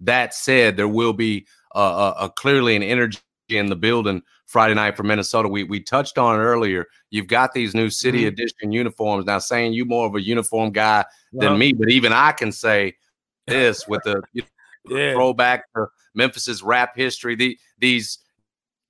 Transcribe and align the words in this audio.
That 0.00 0.34
said, 0.34 0.76
there 0.76 0.88
will 0.88 1.12
be 1.12 1.46
uh, 1.74 2.14
a, 2.18 2.24
a 2.26 2.30
clearly 2.30 2.76
an 2.76 2.82
energy 2.82 3.18
in 3.48 3.66
the 3.66 3.76
building 3.76 4.22
Friday 4.46 4.74
night 4.74 4.96
for 4.96 5.02
Minnesota. 5.02 5.48
We 5.48 5.64
we 5.64 5.80
touched 5.80 6.18
on 6.18 6.36
it 6.38 6.42
earlier. 6.42 6.86
You've 7.10 7.26
got 7.28 7.52
these 7.52 7.74
new 7.74 7.90
City 7.90 8.20
Mm-hmm. 8.20 8.28
Edition 8.28 8.72
uniforms. 8.72 9.26
Now, 9.26 9.38
Sain 9.38 9.72
you 9.72 9.84
more 9.84 10.06
of 10.06 10.14
a 10.14 10.22
uniform 10.22 10.70
guy 10.70 11.04
Well- 11.32 11.50
than 11.50 11.58
me, 11.58 11.72
but 11.72 11.90
even 11.90 12.12
I 12.12 12.32
can 12.32 12.52
say 12.52 12.94
this 13.46 13.88
with 13.88 14.02
the 14.04 14.22
you 14.32 14.42
know, 14.88 14.96
Yeah. 14.96 15.12
throwback 15.14 15.64
to 15.74 15.86
Memphis's 16.14 16.62
rap 16.62 16.94
history. 16.96 17.34
The, 17.34 17.58
these 17.78 18.18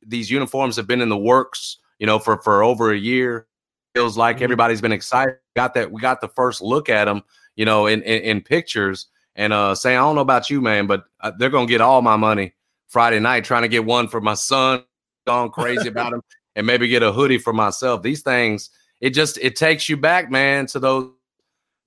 these 0.06 0.30
uniforms 0.30 0.76
have 0.76 0.86
been 0.86 1.00
in 1.00 1.08
the 1.08 1.16
works, 1.18 1.78
you 1.98 2.06
know, 2.06 2.18
for 2.18 2.38
for 2.42 2.62
over 2.62 2.92
a 2.92 2.98
year. 2.98 3.46
Feels 3.94 4.12
Mm-hmm. 4.12 4.20
like 4.20 4.42
everybody's 4.42 4.80
been 4.82 4.92
excited. 4.92 5.36
Got 5.56 5.74
that? 5.74 5.90
We 5.90 6.00
got 6.00 6.20
the 6.20 6.28
first 6.28 6.60
look 6.60 6.88
at 6.88 7.06
them, 7.06 7.22
you 7.56 7.64
know, 7.64 7.86
in 7.86 8.02
in, 8.02 8.22
in 8.22 8.40
pictures. 8.42 9.06
And 9.38 9.52
uh, 9.52 9.74
Sain, 9.76 9.92
I 9.92 10.00
don't 10.00 10.16
know 10.16 10.20
about 10.20 10.50
you, 10.50 10.60
man, 10.60 10.88
but 10.88 11.04
uh, 11.20 11.30
they're 11.38 11.48
gonna 11.48 11.66
get 11.66 11.80
all 11.80 12.02
my 12.02 12.16
money 12.16 12.52
Friday 12.88 13.20
night 13.20 13.44
trying 13.44 13.62
to 13.62 13.68
get 13.68 13.84
one 13.84 14.08
for 14.08 14.20
my 14.20 14.34
son. 14.34 14.82
Gone 15.28 15.50
crazy 15.52 15.88
about 15.88 16.12
him, 16.12 16.22
and 16.56 16.66
maybe 16.66 16.88
get 16.88 17.04
a 17.04 17.12
hoodie 17.12 17.38
for 17.38 17.52
myself. 17.52 18.02
These 18.02 18.22
things, 18.22 18.70
it 19.00 19.10
just 19.10 19.38
it 19.38 19.54
takes 19.54 19.88
you 19.88 19.96
back, 19.96 20.28
man, 20.28 20.66
to 20.66 20.80
those 20.80 21.12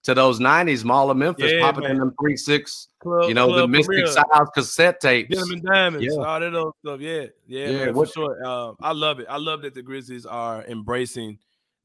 to 0.03 0.13
those 0.13 0.39
'90s 0.39 0.85
Mall 0.85 1.11
of 1.11 1.17
Memphis, 1.17 1.51
Yeah, 1.51 1.59
popping 1.59 1.83
man. 1.83 1.91
in 1.91 1.97
them 1.99 2.15
three 2.21 2.37
six, 2.37 2.87
Club, 2.99 3.27
you 3.27 3.33
know, 3.33 3.53
the 3.53 3.67
Mystic. 3.67 4.07
Styles 4.07 4.49
cassette 4.55 5.01
tapes. 5.01 5.35
Gentleman 5.35 5.61
Diamonds, 5.65 6.07
Yeah. 6.09 6.23
all 6.23 6.39
that 6.39 6.55
other 6.55 6.71
stuff. 6.85 7.01
Yeah, 7.01 7.25
yeah, 7.47 7.69
Yeah, 7.69 7.85
man, 7.87 7.95
what- 7.95 8.07
for 8.07 8.13
sure. 8.13 8.45
Um, 8.45 8.75
I 8.81 8.93
love 8.93 9.19
it. 9.19 9.27
I 9.29 9.37
love 9.37 9.61
that 9.63 9.73
the 9.73 9.81
Grizzlies 9.81 10.25
are 10.25 10.63
embracing 10.65 11.37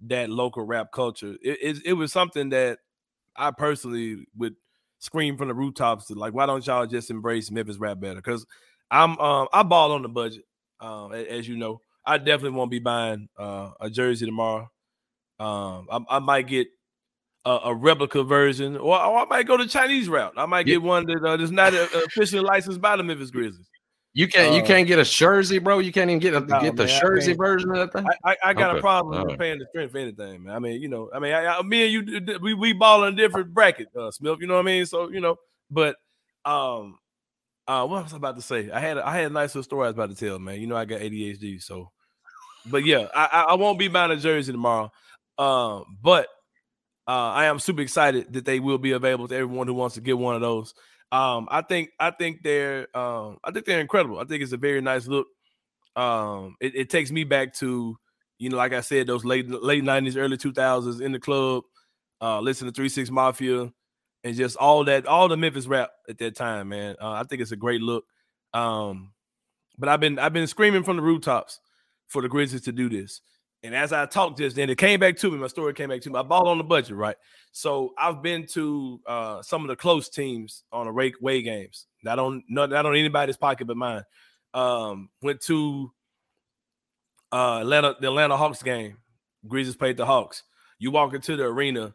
that 0.02 0.30
local 0.30 0.62
rap 0.64 0.92
culture. 0.92 1.34
It, 1.42 1.58
it, 1.60 1.76
it 1.86 1.92
was 1.94 2.12
something 2.12 2.50
that 2.50 2.78
I 3.34 3.50
personally 3.50 4.26
would 4.36 4.54
scream 4.98 5.36
from 5.36 5.48
the 5.48 5.54
rooftops 5.54 6.06
to 6.06 6.14
like, 6.14 6.34
why 6.34 6.46
don't 6.46 6.66
y'all 6.66 6.86
just 6.86 7.10
embrace 7.10 7.50
Memphis 7.50 7.78
rap 7.78 8.00
better? 8.00 8.16
Because 8.16 8.46
I'm 8.90 9.18
um 9.18 9.48
I 9.52 9.62
ball 9.62 9.92
on 9.92 10.02
the 10.02 10.08
budget. 10.08 10.44
Um, 10.80 11.12
as 11.12 11.48
you 11.48 11.56
know, 11.56 11.80
I 12.04 12.18
definitely 12.18 12.50
won't 12.50 12.70
be 12.70 12.78
buying 12.78 13.28
uh, 13.38 13.70
a 13.80 13.90
jersey 13.90 14.26
tomorrow. 14.26 14.70
Um, 15.38 15.86
I, 15.90 16.00
I 16.10 16.18
might 16.18 16.46
get 16.46 16.68
a, 17.44 17.58
a 17.64 17.74
replica 17.74 18.22
version, 18.22 18.76
or, 18.76 18.94
or 19.02 19.18
I 19.18 19.24
might 19.24 19.46
go 19.46 19.56
the 19.56 19.66
Chinese 19.66 20.08
route. 20.08 20.34
I 20.36 20.46
might 20.46 20.66
get 20.66 20.82
one 20.82 21.06
that 21.06 21.24
uh, 21.24 21.36
that's 21.36 21.50
not 21.50 21.74
uh, 21.74 21.86
officially 22.06 22.42
licensed 22.42 22.80
by 22.80 22.96
the 22.96 23.02
Memphis 23.02 23.30
Grizzlies. 23.30 23.68
You 24.16 24.26
can't 24.26 24.54
you 24.54 24.62
Uh, 24.62 24.66
can't 24.66 24.86
get 24.88 24.98
a 24.98 25.04
jersey, 25.04 25.58
bro. 25.58 25.78
You 25.78 25.92
can't 25.92 26.08
even 26.08 26.20
get 26.20 26.32
a, 26.32 26.40
Nah, 26.40 26.58
get 26.58 26.74
the 26.74 26.86
man, 26.86 27.00
jersey 27.02 27.34
version 27.34 27.70
of 27.70 27.76
that 27.76 27.92
thing. 27.92 28.06
I, 28.24 28.32
I, 28.32 28.36
I 28.44 28.54
got 28.54 28.70
Okay, 28.70 28.78
a 28.78 28.80
problem 28.80 29.18
with 29.18 29.28
right. 29.28 29.38
paying 29.38 29.58
the 29.58 29.66
strength 29.66 29.92
for 29.92 29.98
anything, 29.98 30.42
man. 30.44 30.56
I 30.56 30.58
mean, 30.58 30.80
you 30.80 30.88
know, 30.88 31.10
I 31.14 31.18
mean, 31.18 31.34
I, 31.34 31.58
I, 31.58 31.62
me 31.62 31.84
and 31.84 31.92
you, 32.08 32.38
we 32.40 32.54
we 32.54 32.72
ball 32.72 33.04
in 33.04 33.12
a 33.12 33.16
different 33.16 33.52
bracket, 33.52 33.88
uh, 33.94 34.10
Smith. 34.10 34.38
You 34.40 34.46
know 34.46 34.54
what 34.54 34.60
I 34.60 34.64
mean? 34.64 34.86
So 34.86 35.10
you 35.10 35.20
know, 35.20 35.36
but 35.70 35.96
um, 36.46 36.98
uh, 37.68 37.86
what 37.86 38.04
was 38.04 38.14
I 38.14 38.16
about 38.16 38.36
to 38.36 38.42
say? 38.42 38.70
I 38.70 38.80
had 38.80 38.96
a, 38.96 39.06
I 39.06 39.18
had 39.18 39.30
a 39.30 39.34
nice 39.34 39.50
little 39.50 39.64
story 39.64 39.84
I 39.84 39.88
was 39.88 39.94
about 39.96 40.08
to 40.08 40.16
tell, 40.16 40.38
man. 40.38 40.62
You 40.62 40.66
know, 40.66 40.76
I 40.76 40.86
got 40.86 41.02
ADHD, 41.02 41.62
so. 41.62 41.90
But 42.64 42.86
yeah, 42.86 43.08
I 43.14 43.28
I, 43.30 43.40
I 43.42 43.54
won't 43.56 43.78
be 43.78 43.88
buying 43.88 44.12
a 44.12 44.16
jersey 44.16 44.50
tomorrow, 44.50 44.90
um, 45.36 45.98
but 46.02 46.26
uh, 47.06 47.32
I 47.32 47.44
am 47.44 47.58
super 47.58 47.82
excited 47.82 48.32
that 48.32 48.46
they 48.46 48.60
will 48.60 48.78
be 48.78 48.92
available 48.92 49.28
to 49.28 49.36
everyone 49.36 49.66
who 49.66 49.74
wants 49.74 49.96
to 49.96 50.00
get 50.00 50.16
one 50.16 50.34
of 50.36 50.40
those. 50.40 50.72
Um, 51.12 51.48
I 51.50 51.62
think 51.62 51.90
I 52.00 52.10
think 52.10 52.42
they're 52.42 52.94
um, 52.96 53.38
I 53.44 53.50
think 53.52 53.66
they're 53.66 53.80
incredible. 53.80 54.18
I 54.18 54.24
think 54.24 54.42
it's 54.42 54.52
a 54.52 54.56
very 54.56 54.80
nice 54.80 55.06
look. 55.06 55.28
Um, 55.94 56.56
it, 56.60 56.74
it 56.74 56.90
takes 56.90 57.10
me 57.10 57.24
back 57.24 57.54
to 57.54 57.96
you 58.38 58.50
know, 58.50 58.56
like 58.56 58.72
I 58.72 58.80
said, 58.80 59.06
those 59.06 59.24
late 59.24 59.48
late 59.48 59.84
nineties, 59.84 60.16
early 60.16 60.36
two 60.36 60.52
thousands 60.52 61.00
in 61.00 61.12
the 61.12 61.18
club, 61.18 61.64
uh, 62.20 62.40
listen 62.40 62.66
to 62.66 62.72
Three 62.72 62.88
Six 62.88 63.10
Mafia, 63.10 63.72
and 64.24 64.36
just 64.36 64.56
all 64.56 64.84
that, 64.84 65.06
all 65.06 65.28
the 65.28 65.36
Memphis 65.36 65.66
rap 65.66 65.90
at 66.08 66.18
that 66.18 66.36
time, 66.36 66.68
man. 66.70 66.96
Uh, 67.00 67.12
I 67.12 67.22
think 67.24 67.40
it's 67.40 67.52
a 67.52 67.56
great 67.56 67.80
look. 67.80 68.04
Um, 68.52 69.12
but 69.78 69.88
I've 69.88 70.00
been 70.00 70.18
I've 70.18 70.32
been 70.32 70.46
screaming 70.46 70.82
from 70.82 70.96
the 70.96 71.02
rooftops 71.02 71.60
for 72.08 72.22
the 72.22 72.28
Grizzlies 72.28 72.62
to 72.62 72.72
do 72.72 72.88
this. 72.88 73.20
And 73.66 73.74
as 73.74 73.92
I 73.92 74.06
talked 74.06 74.38
just 74.38 74.54
then, 74.54 74.70
it 74.70 74.78
came 74.78 75.00
back 75.00 75.16
to 75.18 75.30
me. 75.30 75.38
My 75.38 75.48
story 75.48 75.74
came 75.74 75.88
back 75.88 76.00
to 76.02 76.10
me. 76.10 76.18
I 76.18 76.22
bought 76.22 76.46
on 76.46 76.58
the 76.58 76.64
budget, 76.64 76.96
right? 76.96 77.16
So 77.50 77.94
I've 77.98 78.22
been 78.22 78.46
to 78.52 79.00
uh, 79.06 79.42
some 79.42 79.62
of 79.62 79.68
the 79.68 79.76
close 79.76 80.08
teams 80.08 80.62
on 80.72 80.86
the 80.86 80.92
rake 80.92 81.20
way 81.20 81.42
games. 81.42 81.86
Not 82.04 82.18
on 82.18 82.44
not, 82.48 82.70
not 82.70 82.86
on 82.86 82.94
anybody's 82.94 83.36
pocket 83.36 83.66
but 83.66 83.76
mine. 83.76 84.04
Um, 84.54 85.10
went 85.20 85.40
to 85.42 85.92
uh, 87.32 87.58
Atlanta, 87.60 87.96
the 88.00 88.06
Atlanta 88.06 88.36
Hawks 88.36 88.62
game. 88.62 88.98
Grizzlies 89.46 89.76
played 89.76 89.96
the 89.96 90.06
Hawks. 90.06 90.44
You 90.78 90.90
walk 90.90 91.14
into 91.14 91.36
the 91.36 91.44
arena, 91.44 91.94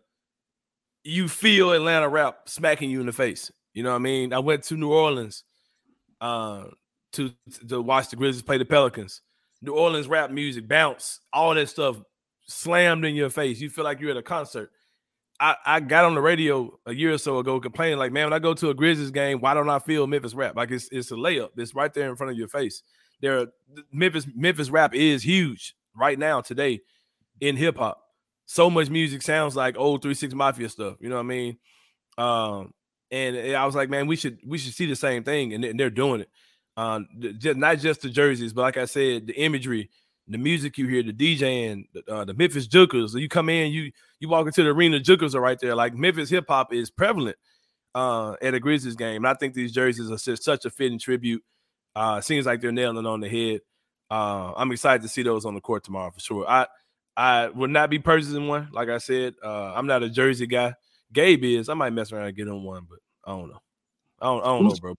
you 1.04 1.28
feel 1.28 1.72
Atlanta 1.72 2.10
rap 2.10 2.50
smacking 2.50 2.90
you 2.90 3.00
in 3.00 3.06
the 3.06 3.14
face. 3.14 3.52
You 3.74 3.84
know 3.84 3.92
what 3.92 3.98
I 3.98 4.00
mean? 4.00 4.34
I 4.34 4.40
went 4.40 4.64
to 4.64 4.76
New 4.76 4.92
Orleans 4.92 5.44
uh, 6.20 6.66
to 7.14 7.32
to 7.70 7.82
watch 7.82 8.10
the 8.10 8.18
Grizzlies 8.18 8.44
play 8.44 8.58
the 8.58 8.66
Pelicans. 8.66 9.22
New 9.62 9.74
Orleans 9.74 10.08
rap 10.08 10.32
music, 10.32 10.68
bounce, 10.68 11.20
all 11.32 11.54
that 11.56 11.70
stuff 11.70 11.98
slammed 12.48 13.06
in 13.06 13.16
your 13.16 13.30
face. 13.30 13.60
You 13.62 13.70
feel 13.70 13.84
like 13.84 14.00
you're 14.00 14.12
at 14.12 14.18
a 14.18 14.24
concert. 14.24 14.72
I, 15.40 15.56
I 15.66 15.80
got 15.80 16.06
on 16.06 16.14
the 16.14 16.22
radio 16.22 16.78
a 16.86 16.94
year 16.94 17.14
or 17.14 17.18
so 17.18 17.40
ago 17.40 17.60
complaining, 17.60 17.98
like, 17.98 18.12
man, 18.12 18.26
when 18.26 18.34
I 18.34 18.40
go 18.40 18.54
to 18.54 18.70
a 18.70 18.74
Grizzlies 18.76 19.10
game, 19.12 19.40
why 19.40 19.54
don't 19.56 19.70
I 19.70 19.80
feel 19.80 20.06
Memphis 20.06 20.36
rap? 20.36 20.56
Like 20.56 20.70
it's 20.72 20.88
it's 20.92 21.12
a 21.12 21.16
layup. 21.16 21.50
It's 21.58 21.74
right 21.74 21.92
there 21.94 22.10
in 22.10 22.16
front 22.16 22.32
of 22.32 22.38
your 22.38 22.48
face. 22.48 22.84
There, 23.22 23.40
are- 23.40 23.48
Memphis 23.92 24.28
Memphis 24.36 24.70
rap 24.70 24.94
is 24.94 25.24
huge 25.24 25.76
right 25.96 26.18
now 26.18 26.42
today 26.42 26.82
in 27.40 27.56
hip 27.58 27.78
hop. 27.78 28.02
So 28.46 28.70
much 28.70 28.90
music 28.90 29.22
sounds 29.22 29.56
like 29.56 29.78
old 29.78 30.02
Three 30.02 30.14
Six 30.14 30.34
Mafia 30.34 30.70
stuff. 30.70 30.98
You 31.00 31.10
know 31.10 31.16
what 31.16 31.22
I 31.22 31.24
mean? 31.24 31.58
Um, 32.18 32.74
and 33.10 33.56
I 33.56 33.66
was 33.66 33.76
like, 33.76 33.90
man, 33.90 34.08
we 34.08 34.16
should 34.16 34.40
we 34.46 34.58
should 34.58 34.74
see 34.74 34.86
the 34.86 34.96
same 34.96 35.24
thing, 35.24 35.54
and 35.54 35.80
they're 35.80 35.90
doing 35.90 36.22
it. 36.22 36.30
Um, 36.78 37.08
just, 37.38 37.58
not 37.58 37.80
just 37.80 38.02
the 38.02 38.10
jerseys, 38.10 38.54
but 38.54 38.62
like 38.62 38.78
I 38.78 38.86
said, 38.86 39.28
the 39.28 39.34
imagery, 39.34 39.90
the 40.28 40.38
music 40.38 40.78
you 40.78 40.88
hear, 40.88 41.04
the 41.04 41.14
DJing, 41.14 41.86
the, 41.94 42.04
uh, 42.12 42.26
the 42.26 42.34
Memphis 42.34 42.68
Jukers. 42.68 43.20
You 43.20 43.28
come 43.28 43.50
in, 43.50 43.72
you 43.72 43.92
you 44.20 44.30
walk 44.30 44.48
into 44.48 44.64
the 44.64 44.70
arena, 44.70 45.00
Jukers 45.00 45.36
are 45.36 45.42
right 45.42 45.60
there. 45.60 45.76
Like 45.76 45.96
Memphis 45.96 46.30
hip 46.30 46.46
hop 46.48 46.74
is 46.74 46.90
prevalent 46.90 47.36
uh, 47.96 48.36
at 48.42 48.54
a 48.54 48.60
Grizzlies 48.60 48.96
game, 48.96 49.18
and 49.18 49.28
I 49.28 49.34
think 49.34 49.54
these 49.54 49.72
jerseys 49.72 50.10
are 50.10 50.18
just 50.18 50.44
such 50.44 50.66
a 50.66 50.70
fitting 50.70 51.00
tribute. 51.00 51.44
Uh, 51.96 52.22
seems 52.22 52.46
like 52.46 52.62
they're 52.62 52.72
nailing 52.72 52.98
it 52.98 53.08
on 53.08 53.20
the 53.20 53.30
head. 53.30 53.62
Uh, 54.10 54.54
I'm 54.56 54.72
excited 54.72 55.02
to 55.04 55.10
see 55.10 55.24
those 55.24 55.46
on 55.46 55.56
the 55.56 55.62
court 55.62 55.84
tomorrow 55.84 56.12
for 56.12 56.20
sure. 56.20 56.50
I 56.50 56.68
I 57.18 57.50
would 57.50 57.70
not 57.70 57.90
be 57.90 58.00
purchasing 58.00 58.48
one, 58.48 58.70
like 58.72 58.90
I 58.90 58.98
said. 58.98 59.36
Uh, 59.44 59.74
I'm 59.74 59.88
not 59.88 60.04
a 60.04 60.10
jersey 60.10 60.48
guy. 60.48 60.74
Gabe 61.12 61.44
is. 61.44 61.70
I 61.70 61.74
might 61.74 61.92
mess 61.92 62.12
around 62.12 62.28
and 62.28 62.36
get 62.36 62.48
him 62.48 62.64
one, 62.64 62.88
but 62.90 63.00
I 63.26 63.36
don't 63.36 63.50
know. 63.50 63.60
I 64.22 64.26
don't, 64.26 64.42
I 64.42 64.46
don't 64.46 64.64
know, 64.66 64.76
bro. 64.80 64.96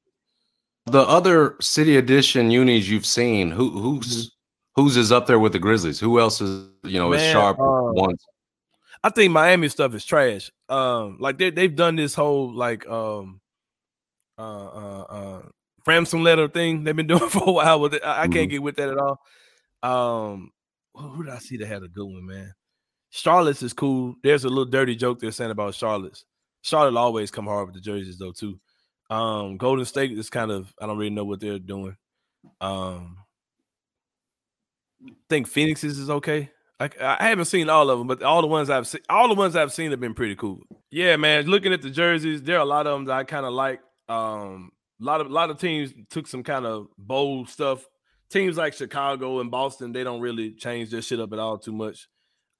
The 0.86 1.00
other 1.02 1.56
city 1.60 1.96
edition 1.96 2.50
unis 2.50 2.88
you've 2.90 3.06
seen, 3.06 3.50
who 3.50 3.70
who's 3.70 4.32
who's 4.74 4.96
is 4.96 5.12
up 5.12 5.26
there 5.26 5.38
with 5.38 5.52
the 5.52 5.58
Grizzlies? 5.58 6.00
Who 6.00 6.18
else 6.18 6.40
is 6.40 6.66
you 6.84 6.98
know 6.98 7.12
is 7.12 7.22
sharp 7.22 7.58
uh, 7.60 7.92
ones? 7.92 8.24
I 9.04 9.10
think 9.10 9.32
Miami 9.32 9.68
stuff 9.68 9.94
is 9.94 10.04
trash. 10.04 10.50
Um, 10.68 11.18
like 11.20 11.38
they 11.38 11.50
they've 11.50 11.74
done 11.74 11.96
this 11.96 12.14
whole 12.14 12.52
like 12.52 12.86
um 12.88 13.40
uh 14.38 14.42
uh 14.66 15.00
uh 15.02 15.42
ransom 15.86 16.22
letter 16.24 16.48
thing 16.48 16.82
they've 16.84 16.96
been 16.96 17.06
doing 17.14 17.28
for 17.28 17.44
a 17.48 17.52
while 17.52 17.80
with 17.80 17.94
it. 17.94 18.02
I, 18.04 18.22
I 18.22 18.28
can't 18.28 18.48
Mhm. 18.48 18.50
get 18.50 18.62
with 18.62 18.76
that 18.76 18.88
at 18.88 18.98
all. 18.98 19.20
Um 19.82 20.50
who 20.94 21.08
who 21.08 21.24
did 21.24 21.32
I 21.32 21.38
see 21.38 21.56
that 21.58 21.66
had 21.66 21.82
a 21.84 21.88
good 21.88 22.04
one, 22.06 22.26
man? 22.26 22.52
Charlotte's 23.10 23.62
is 23.62 23.72
cool. 23.72 24.16
There's 24.22 24.44
a 24.44 24.48
little 24.48 24.64
dirty 24.64 24.96
joke 24.96 25.20
they're 25.20 25.30
saying 25.32 25.50
about 25.50 25.74
Charlotte's. 25.74 26.24
Charlotte 26.62 26.98
always 26.98 27.30
come 27.30 27.46
hard 27.46 27.66
with 27.66 27.74
the 27.74 27.80
jerseys 27.80 28.18
though, 28.18 28.32
too. 28.32 28.58
Um, 29.12 29.58
Golden 29.58 29.84
State 29.84 30.16
is 30.16 30.30
kind 30.30 30.50
of 30.50 30.72
I 30.80 30.86
don't 30.86 30.96
really 30.96 31.10
know 31.10 31.24
what 31.24 31.38
they're 31.38 31.58
doing. 31.58 31.96
Um, 32.62 33.18
I 35.06 35.12
think 35.28 35.48
Phoenix 35.48 35.84
is, 35.84 36.08
okay. 36.08 36.50
I, 36.80 36.88
I 36.98 37.28
haven't 37.28 37.44
seen 37.44 37.68
all 37.68 37.90
of 37.90 37.98
them, 37.98 38.08
but 38.08 38.22
all 38.22 38.40
the 38.40 38.46
ones 38.46 38.70
I've 38.70 38.86
seen, 38.86 39.02
all 39.10 39.28
the 39.28 39.34
ones 39.34 39.54
I've 39.54 39.72
seen 39.72 39.90
have 39.90 40.00
been 40.00 40.14
pretty 40.14 40.34
cool. 40.34 40.60
Yeah, 40.90 41.16
man. 41.16 41.44
Looking 41.46 41.74
at 41.74 41.82
the 41.82 41.90
jerseys, 41.90 42.42
there 42.42 42.56
are 42.56 42.62
a 42.62 42.64
lot 42.64 42.86
of 42.86 42.94
them 42.94 43.04
that 43.04 43.12
I 43.14 43.24
kind 43.24 43.44
of 43.44 43.52
like. 43.52 43.80
Um, 44.08 44.72
a 44.98 45.04
lot 45.04 45.20
of 45.20 45.26
a 45.26 45.30
lot 45.30 45.50
of 45.50 45.58
teams 45.58 45.92
took 46.08 46.26
some 46.26 46.42
kind 46.42 46.64
of 46.64 46.86
bold 46.96 47.50
stuff. 47.50 47.86
Teams 48.30 48.56
like 48.56 48.72
Chicago 48.72 49.40
and 49.40 49.50
Boston, 49.50 49.92
they 49.92 50.04
don't 50.04 50.22
really 50.22 50.52
change 50.52 50.90
their 50.90 51.02
shit 51.02 51.20
up 51.20 51.34
at 51.34 51.38
all 51.38 51.58
too 51.58 51.72
much. 51.72 52.08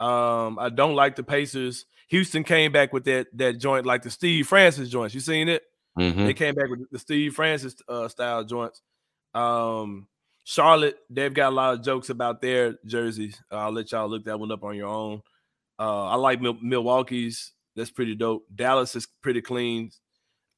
Um, 0.01 0.59
I 0.59 0.69
don't 0.69 0.97
like 0.97 1.17
the 1.17 1.23
Pacers. 1.23 1.87
Houston 2.09 2.45
came 2.45 2.73
back 2.73 2.93
with 2.93 3.05
that 3.05 3.29
that 3.39 3.59
joint, 3.59 3.87
like 3.87 4.03
the 4.03 4.11
Steve 4.11 4.49
Francis 4.49 4.91
joints. 4.91 5.15
You 5.15 5.21
seen 5.21 5.49
it? 5.49 5.63
Mhm. 5.99 6.27
They 6.27 6.35
came 6.35 6.55
back 6.55 6.71
with 6.71 6.89
the 6.91 6.99
Steve 6.99 7.35
Francis 7.35 7.77
uh, 7.89 8.09
style 8.09 8.45
joints. 8.45 8.81
Um, 9.35 10.07
Charlotte, 10.45 10.99
they've 11.11 11.33
got 11.33 11.53
a 11.53 11.55
lot 11.55 11.75
of 11.75 11.85
jokes 11.85 12.11
about 12.11 12.41
their 12.41 12.77
jerseys. 12.87 13.41
I'll 13.51 13.73
let 13.73 13.93
y'all 13.93 14.09
look 14.09 14.25
that 14.25 14.41
one 14.41 14.51
up 14.51 14.65
on 14.65 14.75
your 14.77 14.89
own. 14.89 15.23
Uh, 15.79 16.07
I 16.07 16.15
like 16.17 16.41
Mil- 16.41 16.59
Milwaukee's. 16.61 17.53
That's 17.77 17.91
pretty 17.91 18.15
dope. 18.15 18.47
Dallas 18.55 18.95
is 18.97 19.07
pretty 19.23 19.41
clean. 19.43 19.91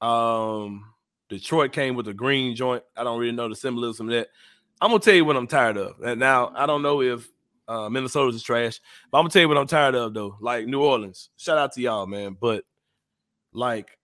Um, 0.00 0.86
Detroit 1.28 1.72
came 1.72 1.94
with 1.96 2.08
a 2.08 2.14
green 2.14 2.54
joint. 2.56 2.82
I 2.96 3.04
don't 3.04 3.19
really 3.19 3.32
know 3.32 3.48
the 3.48 3.56
symbolism 3.56 4.08
of 4.08 4.14
that. 4.14 4.28
I'm 4.81 4.90
gonna 4.90 5.00
tell 5.00 5.14
you 5.14 5.25
what 5.25 5.36
I'm 5.36 5.46
tired 5.46 5.76
of. 5.76 6.00
And 6.00 6.19
now 6.20 6.52
I 6.54 6.66
don't 6.66 6.82
know 6.82 7.00
if 7.00 7.28
uh, 7.69 7.88
Minnesota's 7.88 8.34
is 8.36 8.42
trash, 8.42 8.81
but 9.10 9.19
I'm 9.19 9.22
gonna 9.25 9.31
tell 9.31 9.42
you 9.42 9.48
what 9.48 9.56
I'm 9.56 9.66
tired 9.66 9.94
of 9.94 10.12
though. 10.14 10.36
Like 10.40 10.66
New 10.66 10.82
Orleans. 10.82 11.31
Shout 11.36 11.56
out 11.58 11.72
to 11.72 11.81
y'all, 11.81 12.06
man. 12.06 12.36
But 12.38 12.64
like 13.52 13.96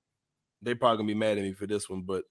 they 0.63 0.75
probably 0.75 0.99
gonna 0.99 1.07
be 1.09 1.15
mad 1.15 1.39
at 1.39 1.45
me 1.45 1.53
for 1.53 1.67
this 1.67 1.89
one, 1.89 2.03
but 2.03 2.25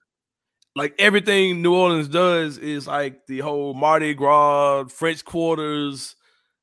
like 0.76 0.94
everything 1.00 1.62
New 1.62 1.74
Orleans 1.76 2.08
does 2.08 2.58
is 2.58 2.88
like 2.88 3.26
the 3.28 3.40
whole 3.40 3.74
Mardi 3.74 4.14
Gras, 4.14 4.86
French 4.86 5.26
quarters. 5.26 6.16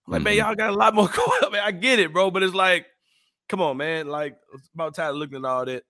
Like, 0.06 0.22
man, 0.22 0.34
Mhm. 0.34 0.36
y'all 0.38 0.54
got 0.54 0.70
a 0.70 0.74
lot 0.76 0.94
more 0.94 1.08
going 1.14 1.44
on. 1.44 1.52
Man, 1.52 1.62
I 1.64 1.72
get 1.72 1.98
it, 1.98 2.12
bro, 2.12 2.30
but 2.30 2.42
it's 2.44 2.54
like, 2.54 2.86
come 3.48 3.60
on, 3.60 3.76
man. 3.76 4.06
Like, 4.06 4.36
it's 4.54 4.68
about 4.74 4.94
tired 4.94 5.10
of 5.10 5.16
looking 5.16 5.38
at 5.38 5.44
all 5.44 5.64
that. 5.64 5.82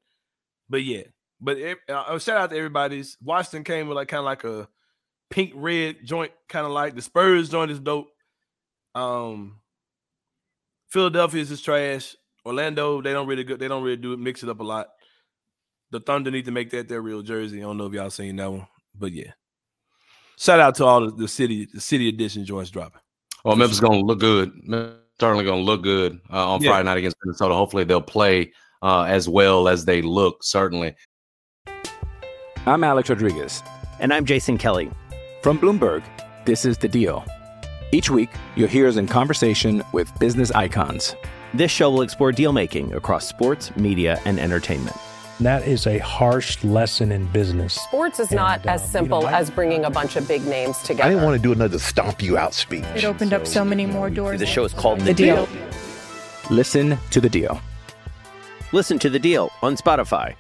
But 0.71 0.83
yeah, 0.85 1.03
but 1.41 1.59
ev- 1.59 1.77
uh, 1.89 2.19
shout 2.19 2.39
out 2.39 2.51
to 2.51 2.57
everybody's. 2.57 3.19
Washington 3.23 3.65
came 3.65 3.87
with 3.89 3.97
like 3.97 4.09
kind 4.09 4.21
of 4.21 4.25
like 4.25 4.45
a 4.45 4.67
pink 5.31 5.53
red 5.55 5.97
joint, 6.05 6.33
kind 6.49 6.65
of 6.65 6.73
like 6.73 6.95
the 6.95 7.03
Spurs 7.03 7.51
joint 7.51 7.71
is 7.71 7.79
dope. 7.81 8.09
Um, 8.95 9.61
Philadelphia's 10.89 11.51
is 11.51 11.61
trash. 11.61 12.17
Orlando, 12.45 13.03
they 13.03 13.13
don't 13.13 13.27
really 13.27 13.45
good. 13.45 13.59
They 13.59 13.69
don't 13.69 13.83
really 13.83 13.97
do 13.97 14.13
it. 14.13 14.19
Mix 14.19 14.43
it 14.43 14.49
up 14.49 14.61
a 14.61 14.65
lot. 14.65 14.87
The 15.91 16.01
Thunder 16.01 16.31
need 16.31 16.45
to 16.47 16.51
make 16.51 16.71
that 16.71 16.89
their 16.89 17.01
real 17.01 17.23
jersey. 17.23 17.59
I 17.59 17.63
don't 17.63 17.79
know 17.79 17.87
if 17.87 17.93
y'all 17.93 18.11
seen 18.11 18.37
that 18.37 18.51
one, 18.51 18.67
but 18.95 19.13
yeah. 19.13 19.33
Shout 20.39 20.61
out 20.61 20.75
to 20.77 20.85
all 20.85 21.07
the, 21.07 21.13
the 21.13 21.29
city, 21.29 21.67
the 21.73 21.81
city 21.81 22.09
edition 22.09 22.45
joints 22.45 22.71
dropping. 22.71 23.01
Well, 23.45 23.57
Memphis 23.57 23.77
is 23.77 23.81
going 23.81 24.01
to 24.01 24.05
look 24.07 24.19
good. 24.19 24.53
Memphis 24.65 24.99
certainly 25.19 25.45
going 25.45 25.61
to 25.61 25.65
look 25.65 25.83
good 25.83 26.21
uh, 26.31 26.53
on 26.53 26.63
Yeah. 26.63 26.71
Friday 26.71 26.85
night 26.85 26.99
against 26.99 27.17
Minnesota. 27.25 27.55
Hopefully, 27.55 27.85
they'll 27.85 28.03
play 28.03 28.53
uh, 28.83 29.03
as 29.03 29.29
well 29.29 29.69
as 29.69 29.85
they 29.85 30.03
look. 30.03 30.43
Certainly. 30.43 30.95
I'm 32.67 32.85
Alex 32.85 33.09
Rodriguez. 33.09 33.63
And 34.01 34.13
I'm 34.13 34.27
Jason 34.27 34.59
Kelly. 34.59 34.91
From 35.43 35.59
Bloomberg, 35.59 36.03
this 36.45 36.65
is 36.65 36.77
The 36.77 36.89
Deal. 36.89 37.25
Each 37.93 38.11
week, 38.11 38.31
you'll 38.57 38.69
hear 38.69 38.89
us 38.89 38.97
in 38.97 39.07
conversation 39.07 39.83
with 39.93 40.13
business 40.19 40.51
icons. 40.51 41.15
This 41.55 41.71
show 41.71 41.91
will 41.91 42.03
explore 42.03 42.33
deal 42.33 42.53
making 42.53 42.93
across 42.93 43.27
sports, 43.27 43.75
media, 43.77 44.21
and 44.25 44.41
entertainment. 44.41 44.97
That 45.41 45.69
is 45.69 45.87
a 45.87 45.99
harsh 45.99 46.65
lesson 46.65 47.13
in 47.13 47.27
business. 47.27 47.75
Sports 47.75 48.21
is 48.21 48.29
And, 48.29 48.37
not 48.37 48.65
uh, 48.67 48.71
as 48.71 48.81
you 48.81 48.87
know, 48.87 48.93
simple 48.93 49.29
as 49.29 49.51
bringing 49.51 49.85
a 49.85 49.91
bunch 49.91 50.17
of 50.17 50.27
big 50.27 50.47
names 50.47 50.79
together. 50.79 51.05
I 51.05 51.09
didn't 51.11 51.25
want 51.25 51.37
to 51.37 51.43
do 51.43 51.53
another 51.53 51.79
stomp 51.79 52.23
you 52.23 52.39
out 52.39 52.55
speech. 52.55 52.85
It 52.95 53.05
opened 53.05 53.35
up 53.35 53.47
so 53.47 53.65
many 53.65 53.85
more 53.85 54.09
doors. 54.09 54.41
The 54.41 54.47
show 54.47 54.65
is 54.65 54.73
called 54.73 55.01
The 55.01 55.13
Deal. 55.13 55.47
Listen 56.51 56.97
to 57.11 57.21
The 57.21 57.29
Deal. 57.29 57.61
Listen 58.73 58.99
to 58.99 59.09
the 59.09 59.19
deal 59.19 59.51
on 59.63 59.77
Spotify. 59.77 60.35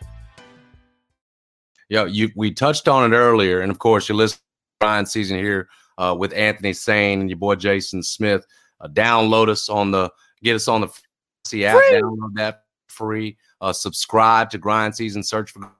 Yeah, 1.88 2.06
you 2.06 2.30
we 2.34 2.52
touched 2.52 2.88
on 2.88 3.12
it 3.12 3.16
earlier, 3.16 3.60
and 3.60 3.70
of 3.70 3.78
course, 3.78 4.08
you 4.08 4.16
listen 4.16 4.38
to 4.38 4.44
Grind 4.80 5.08
Season 5.08 5.38
here 5.38 5.68
uh, 5.96 6.14
with 6.18 6.32
Anthony 6.32 6.72
Sain 6.72 7.20
and 7.20 7.30
your 7.30 7.38
boy 7.38 7.54
Jason 7.54 8.02
Smith. 8.02 8.44
Uh, 8.80 8.88
download 8.88 9.48
us 9.48 9.68
on 9.68 9.92
the 9.92 10.10
get 10.42 10.56
us 10.56 10.66
on 10.66 10.80
the 10.80 10.88
Fantasy 10.88 11.66
app. 11.66 11.76
Download 11.92 12.34
that 12.34 12.64
free. 12.88 13.36
Uh, 13.60 13.72
subscribe 13.72 14.50
to 14.50 14.58
Grind 14.58 14.94
Season. 14.94 15.22
Search 15.22 15.50
for 15.50 15.70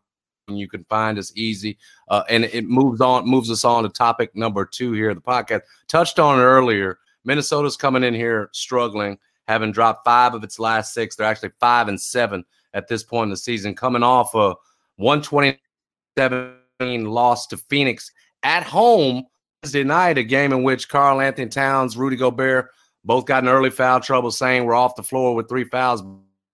you 0.49 0.69
can 0.69 0.85
find 0.85 1.19
us 1.19 1.33
easy. 1.35 1.77
Uh, 2.09 2.23
and 2.29 2.45
it 2.45 2.65
moves 2.65 3.01
on 3.01 3.27
moves 3.27 3.51
us 3.51 3.65
on 3.65 3.83
to 3.83 3.89
topic 3.89 4.35
number 4.37 4.65
two 4.65 4.93
here 4.93 5.13
the 5.15 5.21
podcast. 5.21 5.63
Touched 5.89 6.19
on 6.19 6.39
earlier. 6.39 6.99
Minnesota's 7.25 7.77
coming 7.77 8.05
in 8.05 8.15
here 8.15 8.51
struggling, 8.53 9.19
having 9.49 9.73
dropped 9.73 10.05
five 10.05 10.35
of 10.35 10.45
its 10.45 10.61
last 10.61 10.95
six. 10.95 11.17
They're 11.17 11.27
actually 11.27 11.51
five 11.59 11.89
and 11.89 12.01
seven 12.01 12.45
at 12.75 12.87
this 12.87 13.03
point 13.03 13.25
in 13.25 13.31
the 13.31 13.37
season, 13.37 13.75
coming 13.75 14.05
off 14.05 14.35
a 14.35 14.55
127 14.97 17.05
loss 17.05 17.47
to 17.49 17.57
Phoenix 17.57 18.13
at 18.43 18.63
home 18.63 19.27
Wednesday 19.63 19.83
night, 19.83 20.19
a 20.19 20.23
game 20.23 20.53
in 20.53 20.63
which 20.63 20.89
Karl-Anthony 20.89 21.49
Towns, 21.49 21.97
Rudy 21.97 22.17
Gobert 22.17 22.71
both 23.05 23.25
got 23.25 23.43
in 23.43 23.49
early 23.49 23.71
foul 23.71 24.01
trouble, 24.01 24.31
Sain 24.31 24.65
we're 24.65 24.75
off 24.75 24.95
the 24.95 25.03
floor 25.03 25.35
with 25.35 25.49
three 25.49 25.65
fouls 25.65 26.03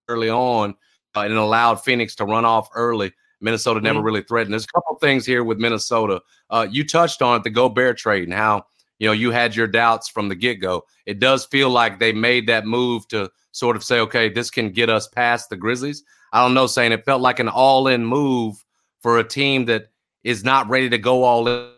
early 0.09 0.31
on, 0.31 0.75
uh, 1.15 1.21
and 1.21 1.33
it 1.33 1.37
allowed 1.39 1.77
Phoenix 1.77 2.15
to 2.17 2.25
run 2.25 2.45
off 2.45 2.69
early. 2.75 3.13
Minnesota 3.41 3.81
never 3.81 4.01
Mhm. 4.01 4.05
really 4.05 4.23
threatened. 4.23 4.53
There's 4.55 4.65
a 4.65 4.73
couple 4.73 4.95
things 4.97 5.27
here 5.27 5.43
with 5.43 5.59
Minnesota. 5.59 6.21
Uh, 6.51 6.67
you 6.71 6.87
touched 6.87 7.23
on 7.23 7.39
it, 7.39 7.43
the 7.45 7.51
Gobert 7.51 7.99
trade, 7.99 8.25
and 8.25 8.33
how 8.33 8.65
you 8.99 9.07
know 9.09 9.13
you 9.13 9.31
had 9.33 9.57
your 9.57 9.67
doubts 9.67 10.09
from 10.09 10.29
the 10.29 10.35
get 10.37 10.57
go. 10.61 10.85
It 11.07 11.19
does 11.19 11.45
feel 11.47 11.69
like 11.71 11.99
they 11.99 12.13
made 12.13 12.47
that 12.47 12.67
move 12.67 13.09
to 13.09 13.31
sort 13.51 13.75
of 13.77 13.83
say, 13.83 13.99
okay, 14.01 14.29
this 14.29 14.49
can 14.51 14.71
get 14.71 14.89
us 14.89 15.09
past 15.09 15.51
the 15.51 15.57
Grizzlies. 15.57 16.05
I 16.33 16.41
don't 16.41 16.55
know, 16.55 16.67
Sain 16.67 16.93
it 16.93 17.05
felt 17.05 17.21
like 17.21 17.41
an 17.41 17.49
all 17.49 17.89
in 17.89 18.05
move 18.07 18.65
for 19.03 19.19
a 19.19 19.25
team 19.25 19.65
that 19.67 19.89
is 20.25 20.45
not 20.45 20.69
ready 20.69 20.89
to 20.89 20.97
go 20.99 21.25
all 21.25 21.47
in. 21.49 21.69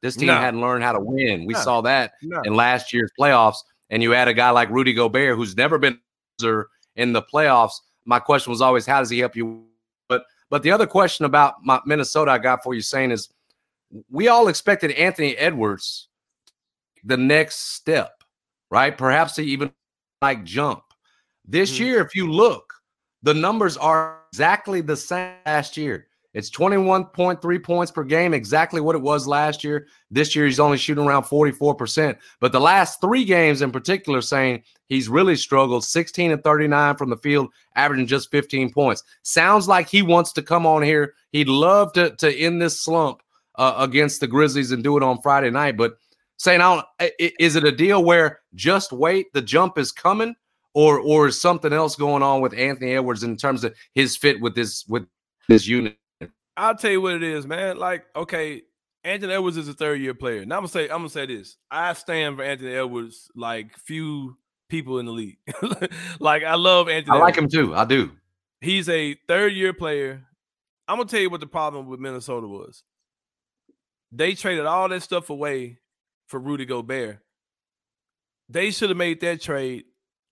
This 0.00 0.14
team 0.14 0.28
No. 0.28 0.34
hadn't 0.36 0.60
learned 0.60 0.84
how 0.84 0.92
to 0.92 1.00
win. 1.00 1.44
We 1.44 1.54
No. 1.54 1.60
saw 1.60 1.80
that 1.80 2.12
No. 2.22 2.40
in 2.44 2.54
last 2.54 2.92
year's 2.92 3.10
playoffs. 3.18 3.56
And 3.90 4.02
you 4.02 4.14
add 4.14 4.28
a 4.28 4.34
guy 4.34 4.50
like 4.50 4.70
Rudy 4.70 4.92
Gobert, 4.92 5.34
who's 5.36 5.56
never 5.56 5.78
been 5.78 5.98
in 6.94 7.12
the 7.14 7.22
playoffs. 7.22 7.72
My 8.08 8.18
question 8.18 8.50
was 8.50 8.62
always, 8.62 8.86
how 8.86 9.00
does 9.00 9.10
he 9.10 9.18
help 9.18 9.36
you? 9.36 9.66
But 10.08 10.24
but 10.48 10.62
the 10.62 10.70
other 10.70 10.86
question 10.86 11.26
about 11.26 11.62
my 11.62 11.78
Minnesota 11.84 12.30
I 12.30 12.38
got 12.38 12.62
for 12.64 12.72
you 12.74 12.80
Sain 12.80 13.12
is, 13.12 13.28
we 14.10 14.28
all 14.28 14.48
expected 14.48 14.92
Anthony 14.92 15.36
Edwards 15.36 16.08
the 17.04 17.18
next 17.18 17.74
step, 17.74 18.24
right? 18.70 18.96
Perhaps 18.96 19.34
to 19.34 19.42
even 19.42 19.70
like 20.22 20.42
jump. 20.44 20.82
This 21.44 21.76
Mhm. 21.76 21.80
year, 21.80 22.00
if 22.00 22.14
you 22.14 22.32
look, 22.32 22.72
the 23.22 23.34
numbers 23.34 23.76
are 23.76 24.22
exactly 24.32 24.80
the 24.80 24.96
same 24.96 25.34
last 25.44 25.76
year. 25.76 26.07
It's 26.38 26.50
21.3 26.50 27.64
points 27.64 27.90
per 27.90 28.04
game, 28.04 28.32
exactly 28.32 28.80
what 28.80 28.94
it 28.94 29.02
was 29.02 29.26
last 29.26 29.64
year. 29.64 29.88
This 30.08 30.36
year, 30.36 30.46
he's 30.46 30.60
only 30.60 30.78
shooting 30.78 31.04
around 31.04 31.24
44%. 31.24 32.16
But 32.38 32.52
the 32.52 32.60
last 32.60 33.00
three 33.00 33.24
games 33.24 33.60
in 33.60 33.72
particular, 33.72 34.22
Sain 34.22 34.62
he's 34.86 35.08
really 35.08 35.34
struggled 35.34 35.82
16 35.82 36.30
and 36.30 36.44
39 36.44 36.94
from 36.94 37.10
the 37.10 37.16
field, 37.16 37.48
averaging 37.74 38.06
just 38.06 38.30
15 38.30 38.72
points. 38.72 39.02
Sounds 39.22 39.66
like 39.66 39.88
he 39.88 40.00
wants 40.00 40.32
to 40.34 40.40
come 40.40 40.64
on 40.64 40.80
here. 40.80 41.14
He'd 41.32 41.48
love 41.48 41.92
to, 41.94 42.14
to 42.14 42.32
end 42.32 42.62
this 42.62 42.78
slump 42.78 43.20
uh, 43.56 43.74
against 43.76 44.20
the 44.20 44.28
Grizzlies 44.28 44.70
and 44.70 44.84
do 44.84 44.96
it 44.96 45.02
on 45.02 45.20
Friday 45.20 45.50
night. 45.50 45.76
But 45.76 45.98
Sain, 46.36 46.60
I 46.60 46.84
don't, 47.00 47.12
is 47.18 47.56
it 47.56 47.64
a 47.64 47.72
deal 47.72 48.04
where 48.04 48.38
just 48.54 48.92
wait, 48.92 49.32
the 49.32 49.42
jump 49.42 49.76
is 49.76 49.90
coming? 49.90 50.36
Or, 50.72 51.00
or 51.00 51.26
is 51.26 51.40
something 51.40 51.72
else 51.72 51.96
going 51.96 52.22
on 52.22 52.40
with 52.40 52.54
Anthony 52.56 52.92
Edwards 52.92 53.24
in 53.24 53.36
terms 53.36 53.64
of 53.64 53.74
his 53.96 54.16
fit 54.16 54.40
with 54.40 54.54
this 54.54 54.86
with 54.86 55.04
this 55.48 55.66
unit? 55.66 55.98
I'll 56.58 56.74
tell 56.74 56.90
you 56.90 57.00
what 57.00 57.14
it 57.14 57.22
is, 57.22 57.46
man. 57.46 57.78
Like, 57.78 58.04
okay, 58.16 58.62
Anthony 59.04 59.32
Edwards 59.32 59.56
is 59.56 59.68
a 59.68 59.74
third 59.74 60.00
year 60.00 60.12
player. 60.12 60.44
Now 60.44 60.56
I'm 60.56 60.62
gonna 60.62 60.68
say, 60.68 60.84
I'm 60.84 60.98
gonna 60.98 61.08
say 61.08 61.24
this. 61.26 61.56
I 61.70 61.92
stand 61.92 62.36
for 62.36 62.42
Anthony 62.42 62.74
Edwards 62.74 63.30
like 63.36 63.78
few 63.78 64.36
people 64.68 64.98
in 64.98 65.06
the 65.06 65.12
league. 65.12 65.38
like, 66.20 66.42
I 66.42 66.56
love 66.56 66.88
Anthony. 66.88 67.16
I 67.16 67.20
like 67.20 67.38
Edwards. 67.38 67.54
him 67.54 67.66
too. 67.66 67.74
I 67.74 67.84
do. 67.84 68.10
He's 68.60 68.88
a 68.88 69.16
third 69.28 69.52
year 69.52 69.72
player. 69.72 70.24
I'm 70.88 70.96
gonna 70.96 71.08
tell 71.08 71.20
you 71.20 71.30
what 71.30 71.40
the 71.40 71.46
problem 71.46 71.86
with 71.86 72.00
Minnesota 72.00 72.48
was. 72.48 72.82
They 74.10 74.34
traded 74.34 74.66
all 74.66 74.88
that 74.88 75.02
stuff 75.02 75.30
away 75.30 75.78
for 76.26 76.40
Rudy 76.40 76.64
Gobert. 76.64 77.20
They 78.48 78.70
should 78.72 78.88
have 78.88 78.96
made 78.96 79.20
that 79.20 79.40
trade 79.40 79.84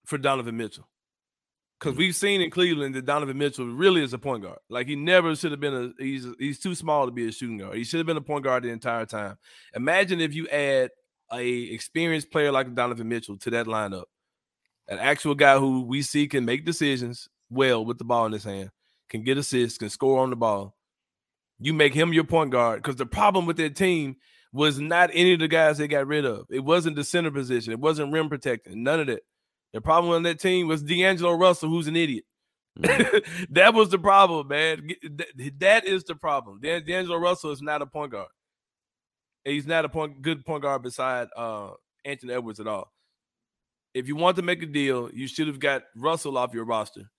for 0.07 0.19
Donovan 0.19 0.57
Mitchell. 0.57 0.89
Because 1.79 1.97
we've 1.97 2.17
seen 2.17 2.41
in 2.41 2.51
Cleveland 2.51 2.95
that 2.95 3.05
Donovan 3.05 3.37
Mitchell 3.37 3.67
really 3.67 4.03
is 4.03 4.15
a 4.15 4.19
point 4.19 4.43
guard. 4.43 4.59
Like 4.71 4.87
he 4.87 4.97
never 4.97 5.37
should 5.37 5.51
have 5.51 5.61
been 5.61 5.95
a 5.99 6.03
he's 6.03 6.27
he's 6.39 6.59
too 6.59 6.75
small 6.75 7.05
to 7.05 7.13
be 7.13 7.29
a 7.29 7.33
shooting 7.33 7.59
guard. 7.59 7.77
He 7.77 7.85
should 7.85 7.99
have 7.99 8.07
been 8.07 8.17
a 8.17 8.23
point 8.23 8.45
guard 8.45 8.63
the 8.63 8.71
entire 8.71 9.05
time. 9.05 9.37
Imagine 9.75 10.21
if 10.21 10.35
you 10.35 10.49
add 10.49 10.91
a 11.33 11.47
experienced 11.47 12.31
player 12.31 12.51
like 12.51 12.75
Donovan 12.75 13.09
Mitchell 13.09 13.37
to 13.39 13.51
that 13.51 13.67
lineup, 13.67 14.05
an 14.89 14.99
actual 14.99 15.35
guy 15.35 15.59
who 15.59 15.83
we 15.83 16.01
see 16.01 16.29
can 16.29 16.45
make 16.45 16.65
decisions 16.65 17.29
well 17.51 17.85
with 17.85 17.99
the 17.99 18.05
ball 18.05 18.27
in 18.27 18.33
his 18.33 18.45
hand, 18.45 18.71
can 19.11 19.23
get 19.23 19.37
assists, 19.37 19.79
can 19.79 19.91
score 19.91 20.21
on 20.21 20.31
the 20.31 20.37
ball. 20.37 20.77
You 21.59 21.75
make 21.75 21.95
him 21.95 22.13
your 22.13 22.25
point 22.25 22.51
guard 22.51 22.83
because 22.83 22.97
the 22.97 23.07
problem 23.07 23.45
with 23.47 23.57
that 23.59 23.77
team 23.77 24.17
was 24.53 24.79
not 24.79 25.11
any 25.13 25.35
of 25.35 25.41
the 25.41 25.49
guys 25.49 25.79
they 25.79 25.89
got 25.89 26.07
rid 26.07 26.25
of. 26.25 26.47
It 26.51 26.61
wasn't 26.61 26.97
the 26.97 27.05
center 27.05 27.31
position. 27.31 27.73
It 27.73 27.81
wasn't 27.81 28.13
rim 28.13 28.29
protecting. 28.29 28.83
None 28.83 29.01
of 29.01 29.07
that. 29.09 29.23
The 29.77 29.83
problem 29.83 30.15
on 30.15 30.23
that 30.23 30.41
team 30.41 30.69
was 30.69 30.83
D'Angelo 30.83 31.35
Russell, 31.35 31.69
who's 31.69 31.87
an 31.87 31.97
idiot. 31.97 32.25
Mm-hmm. 32.81 33.45
that 33.51 33.75
was 33.75 33.91
the 33.91 33.99
problem, 33.99 34.49
man. 34.49 34.89
That 35.59 35.85
is 35.85 36.03
the 36.05 36.15
problem. 36.15 36.61
D'Angelo 36.63 37.19
Russell 37.19 37.51
is 37.51 37.61
not 37.61 37.83
a 37.83 37.87
point 37.87 38.13
guard. 38.13 38.29
He's 39.45 39.67
not 39.67 39.85
a 39.85 39.91
point 39.91 40.23
good 40.23 40.47
point 40.47 40.63
guard 40.63 40.83
beside 40.83 41.29
uh, 41.37 41.73
Anthony 42.07 42.33
Edwards 42.33 42.59
at 42.59 42.67
all. 42.67 42.91
If 43.93 44.09
you 44.09 44.17
want 44.17 44.37
to 44.37 44.43
make 44.43 44.63
a 44.63 44.67
deal, 44.67 45.11
you 45.13 45.29
should 45.29 45.47
have 45.47 45.61
got 45.61 45.83
Russell 45.95 46.39
off 46.39 46.55
your 46.55 46.65
roster 46.65 47.11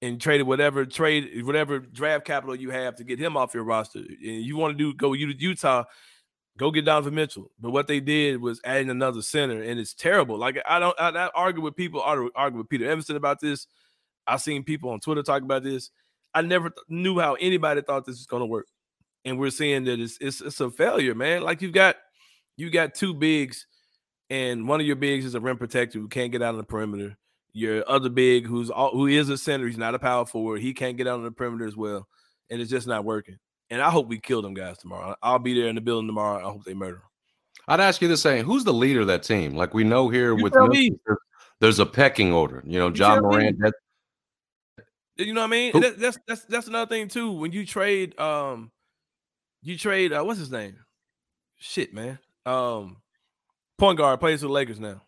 and 0.00 0.20
traded 0.20 0.46
whatever 0.46 0.86
trade 0.86 1.44
whatever 1.44 1.80
draft 1.80 2.24
capital 2.24 2.54
you 2.54 2.70
have 2.70 2.94
to 2.94 3.04
get 3.04 3.18
him 3.18 3.36
off 3.36 3.52
your 3.52 3.64
roster. 3.64 3.98
And 3.98 4.44
you 4.44 4.56
want 4.56 4.78
to 4.78 4.92
do 4.92 4.96
go 4.96 5.12
to 5.12 5.18
Utah, 5.36 5.82
go 6.58 6.70
get 6.70 6.84
Donovan 6.84 7.14
Mitchell. 7.14 7.50
But 7.58 7.70
what 7.70 7.86
they 7.86 8.00
did 8.00 8.42
was 8.42 8.60
adding 8.64 8.90
another 8.90 9.22
center, 9.22 9.62
and 9.62 9.80
it's 9.80 9.94
terrible. 9.94 10.36
Like 10.36 10.58
I 10.68 10.78
don't 10.78 10.98
I, 11.00 11.08
I 11.08 11.30
argue 11.34 11.62
with 11.62 11.76
people, 11.76 12.02
I 12.02 12.28
argue 12.34 12.58
with 12.58 12.68
Peter 12.68 12.90
Evanston 12.90 13.16
about 13.16 13.40
this. 13.40 13.66
I've 14.26 14.42
seen 14.42 14.64
people 14.64 14.90
on 14.90 15.00
Twitter 15.00 15.22
talk 15.22 15.42
about 15.42 15.62
this. 15.62 15.90
I 16.34 16.42
never 16.42 16.68
th- 16.68 16.84
knew 16.88 17.18
how 17.18 17.34
anybody 17.34 17.80
thought 17.80 18.04
this 18.04 18.18
was 18.18 18.26
going 18.26 18.42
to 18.42 18.46
work, 18.46 18.66
and 19.24 19.38
we're 19.38 19.50
seeing 19.50 19.84
that 19.84 19.98
it's, 19.98 20.18
it's 20.20 20.42
it's 20.42 20.60
a 20.60 20.70
failure, 20.70 21.14
man. 21.14 21.42
Like 21.42 21.62
you've 21.62 21.72
got 21.72 21.96
you 22.56 22.70
got 22.70 22.94
two 22.94 23.14
bigs, 23.14 23.66
and 24.28 24.68
one 24.68 24.80
of 24.80 24.86
your 24.86 24.96
bigs 24.96 25.24
is 25.24 25.34
a 25.34 25.40
rim 25.40 25.56
protector 25.56 25.98
who 25.98 26.08
can't 26.08 26.32
get 26.32 26.42
out 26.42 26.54
on 26.54 26.58
the 26.58 26.64
perimeter. 26.64 27.16
Your 27.54 27.88
other 27.88 28.10
big, 28.10 28.46
who's 28.46 28.70
all, 28.70 28.90
who 28.90 29.06
is 29.06 29.30
a 29.30 29.38
center, 29.38 29.66
he's 29.66 29.78
not 29.78 29.94
a 29.94 29.98
power 29.98 30.26
forward. 30.26 30.60
He 30.60 30.74
can't 30.74 30.96
get 30.96 31.06
out 31.06 31.18
on 31.18 31.24
the 31.24 31.30
perimeter 31.30 31.66
as 31.66 31.76
well, 31.76 32.06
and 32.50 32.60
it's 32.60 32.70
just 32.70 32.86
not 32.86 33.04
working. 33.04 33.38
And 33.70 33.82
I 33.82 33.90
hope 33.90 34.08
we 34.08 34.18
kill 34.18 34.40
them 34.40 34.54
guys 34.54 34.78
tomorrow. 34.78 35.14
I'll 35.22 35.38
be 35.38 35.54
there 35.54 35.68
in 35.68 35.74
the 35.74 35.80
building 35.80 36.08
tomorrow. 36.08 36.38
I 36.38 36.50
hope 36.50 36.64
they 36.64 36.74
murder. 36.74 37.02
I'd 37.66 37.80
ask 37.80 38.00
you 38.00 38.08
the 38.08 38.16
same: 38.16 38.44
Who's 38.44 38.64
the 38.64 38.72
leader 38.72 39.02
of 39.02 39.08
that 39.08 39.22
team? 39.22 39.54
Like 39.54 39.74
we 39.74 39.84
know 39.84 40.08
here 40.08 40.36
you 40.36 40.42
with 40.42 40.54
there's 41.60 41.78
a 41.78 41.86
pecking 41.86 42.32
order. 42.32 42.62
You 42.66 42.78
know, 42.78 42.88
Ja 42.88 43.20
Morant. 43.20 43.58
That, 43.58 43.74
you 45.16 45.34
know 45.34 45.40
what 45.40 45.48
I 45.48 45.50
mean? 45.50 45.80
That, 45.80 45.98
that's 45.98 46.18
that's 46.26 46.44
that's 46.44 46.68
another 46.68 46.88
thing 46.88 47.08
too. 47.08 47.32
When 47.32 47.52
you 47.52 47.66
trade, 47.66 48.18
um, 48.18 48.70
you 49.62 49.76
trade 49.76 50.12
uh, 50.12 50.22
what's 50.22 50.38
his 50.38 50.50
name? 50.50 50.76
Shit, 51.56 51.92
man. 51.92 52.18
Um, 52.46 52.98
point 53.76 53.98
guard 53.98 54.20
plays 54.20 54.40
for 54.40 54.46
the 54.46 54.52
Lakers 54.52 54.78
now. 54.78 55.02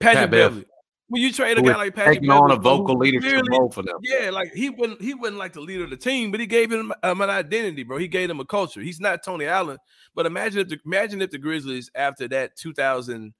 Patrick 0.00 0.22
Pat 0.22 0.30
Beverley. 0.30 0.66
When 1.08 1.20
you 1.20 1.32
trade 1.32 1.58
a 1.58 1.62
guy 1.62 1.76
like 1.76 1.94
Patrick 1.94 2.16
taking 2.16 2.30
on 2.30 2.50
a 2.50 2.56
vocal 2.56 2.96
leadership 2.96 3.44
role 3.50 3.70
for 3.70 3.82
them. 3.82 3.96
Yeah, 4.02 4.30
like 4.30 4.52
he 4.54 4.70
wouldn't 4.70 5.02
he 5.02 5.12
wouldn't 5.12 5.38
like 5.38 5.52
the 5.52 5.60
leader 5.60 5.84
of 5.84 5.90
the 5.90 5.96
team, 5.96 6.30
but 6.30 6.40
he 6.40 6.46
gave 6.46 6.72
him 6.72 6.92
um, 7.02 7.20
an 7.20 7.30
identity, 7.30 7.82
bro. 7.82 7.98
He 7.98 8.08
gave 8.08 8.30
him 8.30 8.40
a 8.40 8.44
culture. 8.44 8.80
He's 8.80 9.00
not 9.00 9.22
Tony 9.22 9.44
Allen, 9.44 9.78
but 10.14 10.24
imagine 10.24 10.60
if 10.60 10.68
the 10.68 10.78
imagine 10.86 11.20
if 11.20 11.30
the 11.30 11.38
Grizzlies 11.38 11.90
after 11.94 12.26
that 12.28 12.56
2000 12.56 13.34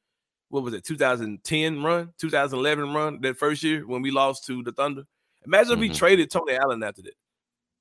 what 0.51 0.63
was 0.63 0.75
it 0.75 0.85
2010 0.85 1.83
run 1.83 2.13
2011 2.19 2.93
run 2.93 3.21
that 3.23 3.37
first 3.37 3.63
year 3.63 3.85
when 3.87 4.03
we 4.03 4.13
lost 4.13 4.45
to 4.47 4.63
the 4.63 4.71
Thunder 4.71 5.05
Imagine 5.47 5.65
mm-hmm. 5.65 5.73
if 5.75 5.81
we 5.81 5.89
mm-hmm. 5.89 5.97
traded 5.97 6.31
Tony 6.31 6.55
Allen 6.55 6.83
after 6.83 7.03
that. 7.03 7.15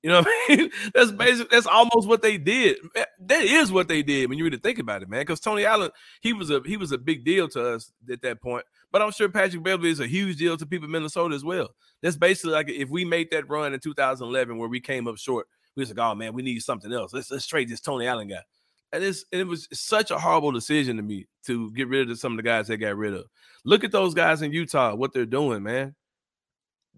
You 0.03 0.09
know 0.09 0.19
what 0.19 0.27
I 0.27 0.55
mean? 0.55 0.71
That's 0.93 1.11
basic. 1.11 1.49
That's 1.49 1.65
almost 1.65 2.09
what 2.09 2.21
they 2.21 2.37
did. 2.37 2.77
That 3.19 3.41
is 3.43 3.71
what 3.71 3.87
they 3.87 4.03
did 4.03 4.27
when 4.29 4.37
you 4.37 4.43
really 4.43 4.57
think 4.57 4.77
about 4.77 5.01
it, 5.01 5.09
man. 5.09 5.21
Because 5.21 5.39
Tony 5.39 5.65
Allen, 5.65 5.91
he 6.21 6.33
was 6.33 6.51
a 6.51 6.61
he 6.65 6.75
was 6.75 6.91
a 6.91 6.97
big 6.97 7.23
deal 7.23 7.47
to 7.49 7.75
us 7.75 7.91
at 8.11 8.21
that 8.21 8.41
point. 8.41 8.65
But 8.91 9.01
I'm 9.01 9.11
sure 9.11 9.29
Patrick 9.29 9.63
Beverley 9.63 9.91
is 9.91 10.01
a 10.01 10.07
huge 10.07 10.37
deal 10.37 10.57
to 10.57 10.65
people 10.65 10.85
in 10.85 10.91
Minnesota 10.91 11.33
as 11.33 11.45
well. 11.45 11.69
That's 12.01 12.17
basically 12.17 12.51
like 12.51 12.69
if 12.69 12.89
we 12.89 13.05
made 13.05 13.31
that 13.31 13.49
run 13.49 13.73
in 13.73 13.79
2011 13.79 14.57
where 14.57 14.67
we 14.67 14.81
came 14.81 15.07
up 15.07 15.17
short, 15.17 15.47
we 15.75 15.81
was 15.81 15.89
like, 15.89 15.99
oh 15.99 16.13
man, 16.13 16.33
we 16.33 16.43
need 16.43 16.59
something 16.61 16.91
else. 16.91 17.13
Let's 17.13 17.31
let's 17.31 17.47
trade 17.47 17.69
this 17.69 17.79
Tony 17.79 18.05
Allen 18.05 18.27
guy. 18.27 18.43
And 18.91 19.03
it's 19.03 19.23
it 19.31 19.47
was 19.47 19.69
such 19.71 20.11
a 20.11 20.19
horrible 20.19 20.51
decision 20.51 20.97
to 20.97 21.03
me 21.03 21.27
to 21.45 21.71
get 21.71 21.87
rid 21.87 22.11
of 22.11 22.19
some 22.19 22.33
of 22.33 22.37
the 22.37 22.43
guys 22.43 22.67
they 22.67 22.75
got 22.75 22.97
rid 22.97 23.13
of. 23.13 23.25
Look 23.63 23.85
at 23.85 23.93
those 23.93 24.13
guys 24.13 24.41
in 24.41 24.51
Utah, 24.51 24.95
what 24.95 25.13
they're 25.13 25.25
doing, 25.25 25.63
man 25.63 25.95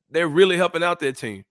they're 0.09 0.27
really 0.27 0.57
helping 0.57 0.83
out 0.83 0.99
their 0.99 1.11
team. 1.11 1.43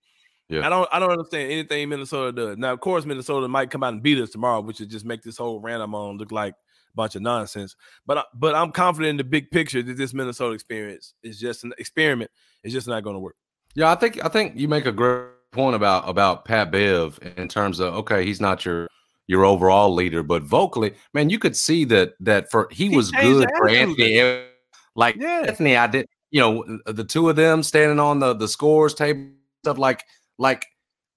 Yeah. 0.54 0.66
I 0.66 0.68
don't 0.68 0.88
I 0.92 0.98
don't 0.98 1.10
understand 1.10 1.50
anything 1.50 1.88
Minnesota 1.88 2.32
does. 2.32 2.58
Now, 2.58 2.72
of 2.72 2.80
course, 2.80 3.04
Minnesota 3.04 3.48
might 3.48 3.70
come 3.70 3.82
out 3.82 3.92
and 3.92 4.02
beat 4.02 4.18
us 4.18 4.30
tomorrow, 4.30 4.60
which 4.60 4.80
would 4.80 4.90
just 4.90 5.04
make 5.04 5.22
this 5.22 5.36
whole 5.36 5.60
random 5.60 5.94
on 5.94 6.16
look 6.16 6.30
like 6.30 6.54
a 6.54 6.94
bunch 6.94 7.16
of 7.16 7.22
nonsense. 7.22 7.74
But 8.06 8.18
uh, 8.18 8.24
but 8.34 8.54
I'm 8.54 8.70
confident 8.72 9.10
in 9.10 9.16
the 9.16 9.24
big 9.24 9.50
picture 9.50 9.82
that 9.82 9.96
this 9.96 10.14
Minnesota 10.14 10.54
experience 10.54 11.14
is 11.22 11.40
just 11.40 11.64
an 11.64 11.72
experiment. 11.78 12.30
It's 12.62 12.72
just 12.72 12.86
not 12.86 13.02
going 13.02 13.14
to 13.14 13.20
work. 13.20 13.36
Yeah, 13.74 13.90
I 13.90 13.96
think 13.96 14.24
I 14.24 14.28
think 14.28 14.56
you 14.56 14.68
make 14.68 14.86
a 14.86 14.92
great 14.92 15.28
point 15.50 15.74
about 15.74 16.08
about 16.08 16.44
Pat 16.44 16.70
Bev 16.70 17.18
in 17.36 17.48
terms 17.48 17.80
of 17.80 17.94
okay, 17.94 18.24
he's 18.24 18.40
not 18.40 18.64
your 18.64 18.88
your 19.26 19.44
overall 19.44 19.92
leader, 19.92 20.22
but 20.22 20.42
vocally, 20.42 20.94
man, 21.14 21.30
you 21.30 21.38
could 21.38 21.56
see 21.56 21.84
that 21.86 22.12
that 22.20 22.50
for 22.50 22.68
he, 22.70 22.88
he 22.88 22.96
was 22.96 23.10
good 23.10 23.48
for 23.56 23.68
Anthony. 23.68 24.44
Like 24.94 25.16
yeah. 25.16 25.44
Anthony, 25.46 25.76
I 25.76 25.86
did 25.88 26.06
you 26.30 26.40
know 26.40 26.78
the 26.86 27.04
two 27.04 27.28
of 27.28 27.36
them 27.36 27.62
standing 27.62 27.98
on 27.98 28.20
the 28.20 28.34
the 28.34 28.48
scores 28.48 28.94
table 28.94 29.30
stuff 29.64 29.78
like 29.78 30.04
like 30.38 30.66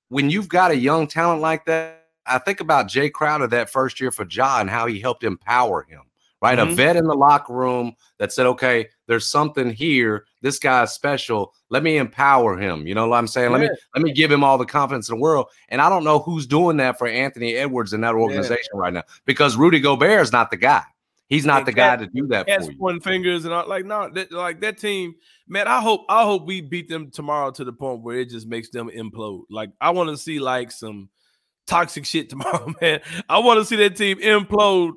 when 0.10 0.30
you've 0.30 0.50
got 0.50 0.72
a 0.72 0.78
young 0.78 1.08
talent 1.08 1.42
like 1.42 1.66
that 1.66 2.06
i 2.26 2.38
think 2.38 2.60
about 2.60 2.88
Jae 2.88 3.12
Crowder 3.12 3.48
that 3.48 3.70
first 3.70 4.00
year 4.00 4.12
for 4.12 4.26
ja 4.30 4.60
and 4.60 4.70
how 4.70 4.86
he 4.86 5.00
helped 5.00 5.24
empower 5.24 5.84
him 5.84 6.02
right? 6.42 6.60
Mm-hmm. 6.60 6.72
a 6.72 6.76
vet 6.76 6.96
in 6.96 7.06
the 7.06 7.16
locker 7.16 7.54
room 7.54 7.96
that 8.20 8.32
said 8.32 8.46
okay 8.46 8.88
there's 9.08 9.28
something 9.28 9.72
here. 9.72 10.26
This 10.42 10.60
guy's 10.60 10.94
special. 10.94 11.54
Let 11.70 11.82
me 11.82 11.98
empower 11.98 12.58
him. 12.58 12.86
You 12.86 12.94
know 12.94 13.08
what 13.08 13.18
i'm 13.18 13.28
saying? 13.28 13.52
Yeah. 13.52 13.58
let 13.58 13.62
me 13.62 13.78
let 13.96 14.04
me 14.04 14.12
give 14.12 14.32
him 14.32 14.44
all 14.44 14.58
the 14.58 14.66
confidence 14.66 15.10
in 15.10 15.16
the 15.16 15.22
world. 15.22 15.48
And 15.70 15.82
i 15.82 15.90
don't 15.90 16.04
know 16.04 16.20
who's 16.20 16.46
doing 16.46 16.78
that 16.78 16.98
for 16.98 17.08
anthony 17.08 17.56
edwards 17.56 17.94
in 17.94 18.02
that 18.02 18.16
organization 18.16 18.72
yeah. 18.74 18.80
right 18.80 18.94
now 18.94 19.04
because 19.26 19.58
rudy 19.58 19.80
gobert 19.80 20.22
is 20.22 20.32
not 20.32 20.52
the 20.52 20.58
guy 20.58 20.84
He's 21.28 21.46
not 21.46 21.66
the 21.66 21.74
guy 21.74 21.98
to 21.98 22.08
do 22.08 22.28
that 22.28 22.46
for 22.46 22.72
you. 22.72 22.78
Pointing 22.80 23.02
fingers 23.02 23.44
and 23.44 23.54
all, 23.54 23.68
like 23.68 23.86
no, 23.86 24.10
that, 24.14 24.32
like 24.32 24.62
that 24.62 24.78
team, 24.78 25.14
man. 25.48 25.68
I 25.68 25.82
hope 25.82 26.06
I 26.08 26.24
hope 26.24 26.46
we 26.46 26.62
beat 26.62 26.88
them 26.88 27.12
tomorrow 27.12 27.52
to 27.52 27.66
the 27.66 27.74
point 27.74 28.02
where 28.02 28.18
it 28.18 28.30
just 28.30 28.48
makes 28.48 28.70
them 28.70 28.90
implode. 28.90 29.44
Like 29.50 29.72
I 29.82 29.90
want 29.90 30.10
to 30.10 30.18
see 30.18 30.40
like 30.40 30.72
some 30.72 31.10
toxic 31.66 32.06
shit 32.06 32.30
tomorrow, 32.32 32.74
man. 32.82 33.02
I 33.28 33.40
want 33.40 33.60
to 33.60 33.66
see 33.66 33.76
that 33.76 33.98
team 33.98 34.20
implode 34.20 34.94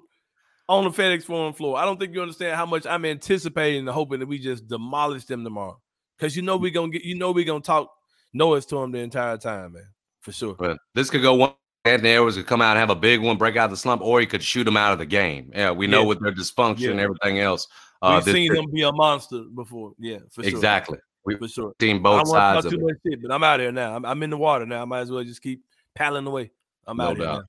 on 0.68 0.84
the 0.84 0.90
FedEx 0.90 1.24
Forum 1.24 1.52
floor. 1.52 1.76
I 1.76 1.84
don't 1.84 1.98
think 1.98 2.14
you 2.14 2.22
understand 2.22 2.54
how 2.54 2.64
much 2.64 2.86
I'm 2.86 3.04
anticipating 3.04 3.80
and 3.80 3.88
hoping 3.88 4.20
that 4.20 4.26
we 4.26 4.38
just 4.38 4.68
demolish 4.68 5.24
them 5.24 5.42
tomorrow. 5.42 5.80
Because 6.16 6.36
you 6.36 6.42
know 6.42 6.56
we're 6.56 6.70
gonna 6.70 6.92
get, 6.92 7.02
you 7.02 7.16
know 7.16 7.32
we're 7.32 7.44
gonna 7.44 7.60
talk 7.60 7.90
noise 8.32 8.66
to 8.66 8.76
them 8.76 8.92
the 8.92 8.98
entire 8.98 9.36
time, 9.36 9.72
man, 9.72 9.88
for 10.20 10.30
sure. 10.30 10.54
But 10.54 10.78
this 10.94 11.10
could 11.10 11.22
go 11.22 11.34
one 11.34 11.54
Anthony 11.90 12.10
Edwards 12.10 12.36
could 12.36 12.46
come 12.46 12.62
out 12.62 12.76
and 12.76 12.80
have 12.80 12.90
a 12.90 13.00
big 13.00 13.20
one, 13.20 13.36
break 13.36 13.56
out 13.56 13.70
the 13.70 13.76
slump, 13.76 14.02
or 14.02 14.20
he 14.20 14.26
could 14.26 14.42
shoot 14.42 14.66
him 14.66 14.76
out 14.76 14.92
of 14.92 14.98
the 14.98 15.06
game. 15.06 15.50
Yeah, 15.54 15.72
we 15.72 15.86
know 15.86 16.00
yeah. 16.00 16.06
with 16.06 16.22
their 16.22 16.32
dysfunction 16.32 16.80
yeah. 16.80 16.90
and 16.90 17.00
everything 17.00 17.40
else. 17.40 17.68
Uh, 18.02 18.20
We've 18.24 18.34
seen 18.34 18.54
him 18.54 18.70
be 18.70 18.82
a 18.82 18.92
monster 18.92 19.42
before. 19.54 19.92
Yeah, 19.98 20.18
for 20.30 20.42
sure. 20.42 20.50
Exactly. 20.50 20.98
We, 21.24 21.36
for 21.36 21.48
sure. 21.48 21.74
Seen 21.80 22.02
both 22.02 22.28
sides 22.28 22.66
of 22.66 22.72
it. 22.72 22.80
Shit, 23.06 23.22
but 23.22 23.32
I'm 23.32 23.44
out 23.44 23.60
here 23.60 23.72
now. 23.72 23.94
I'm, 23.94 24.04
I'm, 24.06 24.22
in 24.22 24.30
the 24.30 24.38
water 24.38 24.64
now. 24.64 24.82
I 24.82 24.84
might 24.86 25.00
as 25.00 25.10
well 25.10 25.22
just 25.22 25.42
keep 25.42 25.62
paddling 25.94 26.26
away. 26.26 26.50
I'm 26.86 26.96
no 26.96 27.08
out 27.08 27.18
doubt. 27.18 27.22
here 27.22 27.32
now. 27.32 27.44